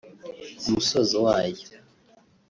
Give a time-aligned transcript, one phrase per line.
[0.59, 1.65] Ku musozo wayo